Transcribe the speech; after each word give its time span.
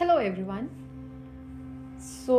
Hello 0.00 0.18
everyone 0.20 0.68
so 2.00 2.36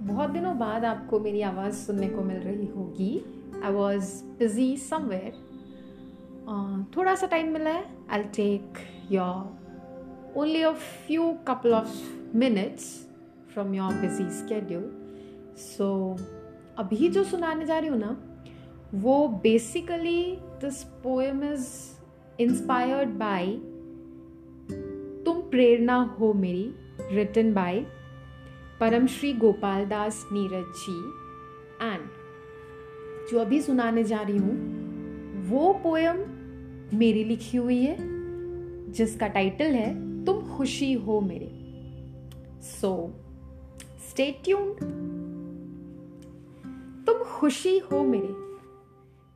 बहुत 0.00 0.30
दिनों 0.30 0.58
बाद 0.58 0.84
आपको 0.84 1.20
मेरी 1.20 1.42
आवाज़ 1.42 1.74
सुनने 1.74 2.08
को 2.08 2.22
मिल 2.22 2.36
रही 2.36 2.66
होगी। 2.66 3.24
आई 3.64 3.72
वॉज़ 3.72 4.24
बिज़ी 4.38 4.76
समवेयर 4.76 5.32
थोड़ा 6.96 7.14
सा 7.14 7.26
टाइम 7.26 7.52
मिला 7.52 7.70
है। 7.70 7.84
I 8.10 8.22
take 8.22 8.78
your 9.12 10.34
only 10.36 10.62
a 10.62 10.72
few 10.72 11.32
couple 11.48 11.74
of 11.74 11.94
minutes 12.36 13.06
from 13.52 13.74
your 13.74 13.92
busy 13.92 14.28
schedule 14.30 14.90
so 15.58 16.16
अभी 16.78 17.08
जो 17.08 17.24
सुनाने 17.24 17.66
जा 17.66 17.78
रही 17.78 17.90
हूँ 17.90 17.98
ना, 17.98 18.16
वो 18.94 19.28
basically 19.28 20.36
this 20.36 20.82
poem 20.82 21.44
is 21.52 21.68
inspired 22.42 23.10
तुम 23.10 23.73
प्रेरणा 25.54 25.96
हो 25.96 26.32
मेरी 26.32 26.74
रिटन 27.16 27.52
बाय 27.54 27.78
परम 28.80 29.06
श्री 29.06 29.32
गोपाल 29.32 29.84
दास 29.84 30.28
नीरज 30.32 30.64
जी 30.76 30.96
एंड 31.86 32.00
जो 33.30 33.38
अभी 33.38 33.62
सुनाने 33.62 34.04
जा 34.04 34.20
रही 34.20 34.36
हूँ, 34.36 34.54
वो 35.48 35.72
पोयम 35.72 36.16
मेरी 36.98 37.24
लिखी 37.24 37.58
हुई 37.58 37.80
है, 37.82 37.96
जिसका 38.92 39.28
टाइटल 39.28 39.64
है, 39.64 40.24
तुम 40.24 40.56
खुशी 40.56 40.92
हो 40.92 41.20
मेरे। 41.20 41.50
सो 42.62 43.12
स्टे 44.10 44.30
ट्यून्ड 44.44 44.78
तुम 47.06 47.24
खुशी 47.24 47.78
हो 47.78 48.04
मेरे, 48.04 48.34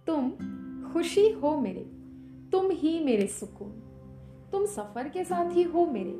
तुम 0.06 0.30
खुशी 0.92 1.30
हो 1.30 1.60
मेरे, 1.60 1.86
तुम 2.52 2.70
ही 2.70 3.04
मेरे 3.04 3.26
सुकून। 3.26 3.87
तुम 4.52 4.64
सफ़र 4.66 5.08
के 5.08 5.24
साथ 5.24 5.56
ही 5.56 5.64
मेरे, 5.64 6.12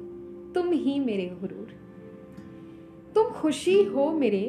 तुम 0.54 0.70
ही 0.72 0.98
मेरे 1.00 1.26
गुरूर 1.40 1.76
तुम 3.14 3.30
खुशी 3.30 3.82
हो 3.84 4.10
मेरे, 4.12 4.40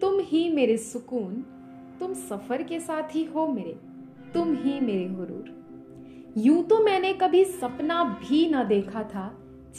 तुम 0.00 0.18
ही 0.20 0.48
मेरे 0.52 0.76
सुकून। 0.76 1.34
तुम 2.00 2.12
सफ़र 2.14 2.62
के 2.62 2.78
साथ 2.80 3.14
ही 3.14 3.24
हो 3.24 3.46
मेरे, 3.46 3.76
तुम 4.34 4.54
ही 4.54 4.78
मेरे 4.80 5.04
गुरूर 5.08 5.54
यूँ 6.36 6.62
तो 6.62 6.82
मैंने 6.82 7.12
कभी 7.12 7.44
सपना 7.44 8.02
भी 8.04 8.48
ना 8.50 8.64
देखा 8.64 9.02
था 9.04 9.28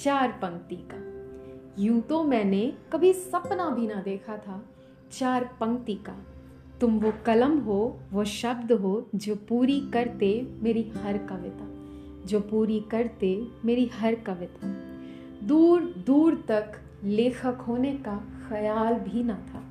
चार 0.04 0.32
पंक्ति 0.42 0.76
का। 0.92 1.84
यूँ 1.84 2.02
तो 2.02 2.24
मैंने 2.24 2.74
कभी 2.94 3.14
सपना 3.14 3.70
भी 3.70 3.88
ना 3.88 4.02
देखा 4.02 4.38
था 4.38 4.64
चार 5.12 5.44
पंक्ति 5.60 5.96
का। 5.96 6.16
तुम 6.82 7.00
वो 7.00 7.14
कलम 7.26 7.58
हो, 7.60 8.00
वो 8.12 8.24
शब्द 8.24 8.72
हो 8.72 9.10
जो 9.16 9.36
पूरी 9.36 9.80
करते 9.94 10.48
मेरी 10.62 10.92
हर 10.98 11.18
कविता। 11.18 11.74
जो 12.28 12.40
पूरी 12.40 12.80
करते 12.92 13.48
मेरी 13.66 13.86
हर 13.94 14.16
कविता। 14.16 14.68
दूर 15.48 15.82
दूर 16.08 16.36
तक 16.48 16.80
लेखक 17.04 17.62
होने 17.68 17.94
का 17.94 18.16
ख्याल 18.50 18.94
भी 18.94 19.24
ना 19.24 19.34
था 19.50 19.64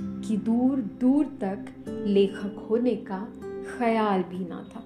कि 0.00 0.36
दूर 0.36 0.80
दूर 1.00 1.24
तक 1.40 1.66
लेखक 2.06 2.66
होने 2.70 2.94
का 3.10 3.18
ख्याल 3.78 4.22
भी 4.22 4.38
ना 4.38 4.62
था। 4.70 4.84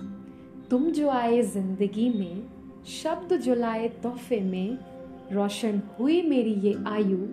तुम 0.70 0.90
जो 0.90 1.08
आए 1.08 1.42
ज़िंदगी 1.42 2.08
में, 2.18 2.42
शब्द 2.86 3.36
जो 3.36 3.54
लाए 3.54 3.88
तोहफे 4.02 4.40
में, 4.40 4.78
रोशन 5.32 5.80
हुई 5.98 6.22
मेरी 6.22 6.54
ये 6.60 6.74
आयु, 6.86 7.26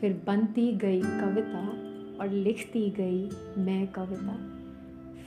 फिर 0.00 0.20
बनती 0.26 0.72
गई 0.72 1.00
कविता 1.00 1.68
और 2.20 2.30
लिखती 2.32 2.90
गई 2.90 3.28
मैं 3.64 3.86
कविता। 3.86 4.36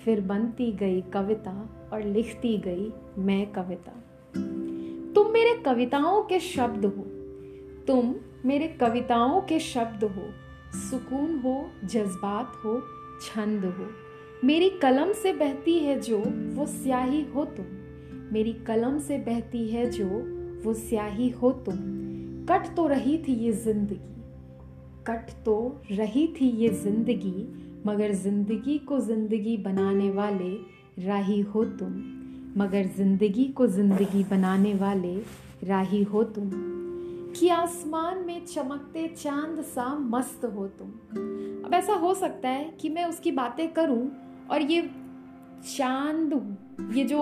फिर 0.07 0.21
बनती 0.21 0.71
गई 0.71 1.01
कविता 1.01 1.69
और 1.93 2.03
लिखती 2.03 2.57
गई 2.57 2.93
मैं 3.17 3.51
कविता। 3.51 3.91
तुम 5.13 5.31
मेरे 5.31 5.63
कविताओं 5.65 6.23
के 6.23 6.39
शब्द 6.39 6.85
हो। 6.85 7.03
तुम 7.85 8.15
मेरे 8.45 8.67
कविताओं 8.67 9.41
के 9.41 9.59
शब्द 9.59 10.03
हो। 10.03 10.29
सुकून 10.77 11.39
हो, 11.39 11.69
जज्बात 11.85 12.53
हो, 12.65 12.81
छंद 13.21 13.65
हो। 13.65 13.87
मेरी 14.43 14.69
कलम 14.69 15.11
से 15.13 15.33
बहती 15.33 15.79
है 15.79 15.99
जो, 15.99 16.17
वो 16.55 16.65
स्याही 16.65 17.23
हो 17.23 17.45
तुम। 17.45 17.65
मेरी 18.33 18.53
कलम 18.53 18.99
से 18.99 19.17
बहती 19.17 19.67
है 19.67 19.91
जो, 19.91 20.07
वो 20.63 20.73
स्याही 20.73 21.29
हो 21.29 21.51
तुम। 21.51 21.75
कट 22.45 22.75
तो 22.75 22.87
रही 22.87 23.17
थी 23.17 23.33
ये 23.33 23.51
ज़िंदगी। 23.51 24.23
कट 25.07 25.45
तो 25.45 25.81
रही 25.91 26.27
थी 26.27 26.49
ये 26.49 26.69
ज़िंदगी। 26.69 27.63
मगर 27.87 28.13
ज़िंदगी 28.13 28.77
को 28.77 28.99
ज़िंदगी 28.99 29.57
बनाने 29.57 30.09
वाले 30.11 30.53
राही 31.05 31.39
हो 31.41 31.63
तुम। 31.79 31.93
मगर 32.57 32.87
ज़िंदगी 32.97 33.45
को 33.47 33.67
ज़िंदगी 33.67 34.23
बनाने 34.23 34.73
वाले 34.73 35.15
राही 35.63 36.01
हो 36.03 36.23
तुम। 36.23 36.49
कि 37.33 37.49
आसमान 37.49 38.17
में 38.17 38.45
चमकते 38.45 39.07
चाँद 39.07 39.61
सा 39.65 39.85
मस्त 39.95 40.45
हो 40.45 40.67
तुम। 40.79 40.87
अब 41.65 41.73
ऐसा 41.73 41.93
हो 41.93 42.13
सकता 42.13 42.49
है 42.49 42.63
कि 42.81 42.89
मैं 42.89 43.05
उसकी 43.05 43.31
बातें 43.31 43.67
करूँ 43.73 44.09
और 44.51 44.61
ये 44.61 44.81
चाँद 45.77 46.33
ये 46.95 47.03
जो 47.03 47.21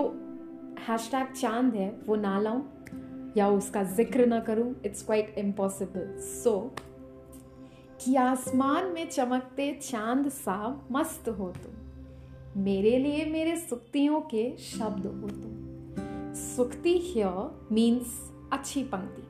हैशटैग 0.88 1.32
चाँद 1.32 1.74
है, 1.74 1.88
वो 2.06 2.16
ना 2.16 2.38
लाऊं 2.40 2.62
या 3.36 3.48
उसका 3.50 3.82
ज़िक्र 3.84 4.26
ना 4.26 4.40
करूँ। 4.40 4.74
इट्स 4.86 5.02
क्वाइट 5.02 5.34
इम्पॉसिबल 5.38 6.14
सो 6.22 6.74
कि 8.00 8.14
आसमान 8.14 8.86
में 8.86 9.08
चमकते 9.08 9.72
चाँद 9.82 10.28
सा 10.28 10.86
मस्त 10.92 11.28
हो 11.28 11.50
तुम। 11.50 11.72
मेरे 12.62 12.98
लिए 12.98 13.24
मेरे 13.24 13.56
सुक्तियों 13.56 14.20
के 14.20 14.56
शब्द 14.56 15.06
हो 15.06 15.28
तुम। 15.28 15.66
सुक्ति 16.34 16.98
हियर 16.98 17.68
मीन्स 17.72 18.32
अच्छी 18.52 18.84
पंक्ति। 18.84 19.22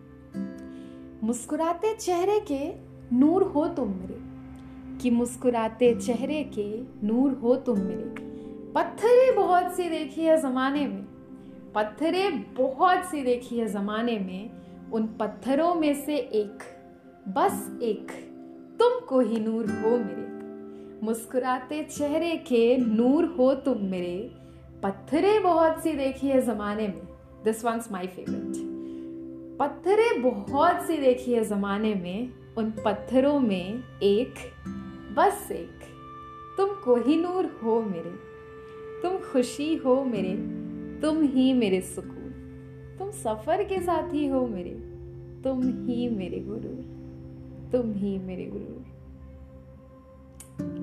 मुस्कुराते 1.27 1.95
चेहरे 1.95 2.41
के 2.41 2.73
नूर 3.17 3.43
हो 3.43 3.69
तुम 3.69 3.89
मेरे। 3.89 4.37
कि 4.99 5.11
मुस्कुराते 5.11 5.95
चेहरे 5.95 6.51
के 6.59 6.81
नूर 7.07 7.33
हो 7.33 7.57
तुम 7.57 7.79
मेरे। 7.79 8.15
पत्थरे 8.73 9.33
बहुत 9.33 9.75
सी 9.75 9.89
देखी 9.89 10.23
है 10.23 10.41
जमाने 10.41 10.87
में। 10.87 11.05
पत्थरे 11.75 12.31
बहुत 12.31 13.05
सी 13.05 13.23
देखी 13.23 13.59
है 13.59 13.67
जमाने 13.67 14.19
में। 14.19 14.51
उन 14.93 15.07
पत्थरों 15.07 15.75
में 15.75 16.05
से 16.05 16.17
एक, 16.17 16.59
बस 17.29 17.79
एक। 17.83 18.36
तुम 18.79 19.07
को 19.07 19.21
ही 19.21 19.41
नूर 19.41 19.65
हो 19.65 19.91
मेरे। 19.91 20.27
मुस्कुराते 21.07 21.83
चेहरे 21.83 22.37
के 22.37 22.77
नूर 22.77 23.25
हो 23.25 23.55
तुम 23.55 23.79
मेरे। 23.83 24.31
पत्थरे 24.83 25.39
बहुत 25.39 25.83
सी 25.83 25.93
देखी 25.93 26.29
है 26.29 26.43
जमाने 26.43 26.89
में। 26.89 27.03
दिस 27.45 27.65
वंस 27.65 27.93
माई 27.93 28.07
फेवरेट 28.07 28.77
पत्थरे 29.59 30.19
बहुत 30.19 30.83
सी 30.83 30.97
देखी 30.97 31.33
है 31.33 31.45
जमाने 31.45 31.95
में। 31.95 32.31
उन 32.59 32.71
पत्थरों 32.71 33.41
में 33.41 33.83
एक, 34.03 34.35
बस 35.15 35.49
एक। 35.53 35.81
तुम 36.57 36.69
कोहिनूर 36.69 37.61
हो 37.65 37.83
मेरे। 37.83 38.27
तुम 39.03 39.19
खुशी 39.19 39.77
हो 39.77 40.05
मेरे। 40.05 40.67
तुम 41.01 41.23
ही 41.23 41.53
मेरे 41.53 41.81
सुकून। 41.81 42.33
तुम 42.99 43.11
सफ़र 43.11 43.65
के 43.65 43.81
साथ 43.81 44.15
ही 44.15 44.27
हो 44.27 44.47
मेरे। 44.47 44.71
तुम 45.43 45.87
ही 45.87 46.09
मेरे 46.09 46.39
गुरु 46.41 46.96
तुम 47.73 47.93
ही 47.93 48.19
मेरे 48.19 48.45
गुरु। 48.47 48.75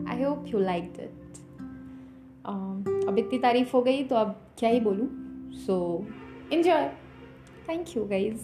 I 0.09 0.23
hope 0.23 0.45
you 0.47 0.59
like 0.59 0.93
that 0.93 1.11
अब 3.07 3.17
इतनी 3.17 3.39
तारीफ़ 3.39 3.71
हो 3.73 3.81
गई 3.81 4.03
तो 4.03 4.15
अब 4.15 4.35
क्या 4.57 4.69
ही 4.69 4.79
बोलूँ? 4.79 5.07
So 5.55 5.75
enjoy 6.53 6.87
thank 7.69 7.95
you 7.97 8.05
guys 8.05 8.41